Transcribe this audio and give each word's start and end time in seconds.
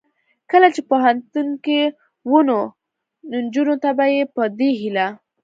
کله 0.51 0.67
چې 0.75 0.81
پوهنتون 0.89 1.47
کې 1.65 1.81
و 2.31 2.33
نو 2.47 2.59
نجونو 3.31 3.75
ته 3.83 3.89
به 3.97 4.05
یې 4.15 4.23
په 4.35 4.43
دې 4.59 4.69
هیله 4.79 5.07